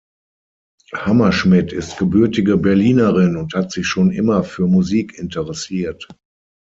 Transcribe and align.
Hammerschmidt 0.95 1.71
ist 1.71 1.97
gebürtige 1.99 2.57
Berlinerin 2.57 3.35
und 3.37 3.53
hat 3.53 3.69
sich 3.71 3.85
schon 3.85 4.09
immer 4.09 4.43
für 4.43 4.65
Musik 4.65 5.13
interessiert. 5.19 6.07